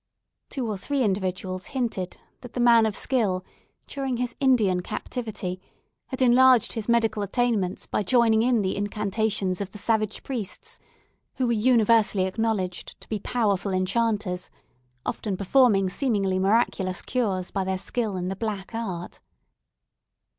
Two 0.49 0.67
or 0.67 0.77
three 0.79 1.03
individuals 1.03 1.67
hinted 1.77 2.17
that 2.39 2.53
the 2.53 2.59
man 2.59 2.87
of 2.87 2.97
skill, 2.97 3.45
during 3.85 4.17
his 4.17 4.35
Indian 4.39 4.81
captivity, 4.81 5.61
had 6.07 6.23
enlarged 6.23 6.73
his 6.73 6.89
medical 6.89 7.21
attainments 7.21 7.85
by 7.85 8.01
joining 8.01 8.41
in 8.41 8.63
the 8.63 8.75
incantations 8.75 9.61
of 9.61 9.69
the 9.69 9.77
savage 9.77 10.23
priests, 10.23 10.79
who 11.35 11.45
were 11.45 11.53
universally 11.53 12.23
acknowledged 12.25 12.99
to 12.99 13.07
be 13.09 13.19
powerful 13.19 13.71
enchanters, 13.75 14.49
often 15.05 15.37
performing 15.37 15.87
seemingly 15.87 16.39
miraculous 16.39 17.03
cures 17.03 17.51
by 17.51 17.63
their 17.63 17.77
skill 17.77 18.17
in 18.17 18.27
the 18.27 18.35
black 18.35 18.73
art. 18.73 19.21